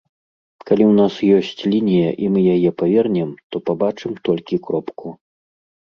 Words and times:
Калі 0.67 0.83
ў 0.85 0.93
нас 0.99 1.13
ёсць 1.41 1.67
лінія 1.73 2.09
і 2.27 2.31
мы 2.37 2.45
яе 2.55 2.69
павернем, 2.81 3.29
то 3.53 3.65
пабачым 3.69 4.13
толькі 4.29 4.63
кропку. 4.69 5.07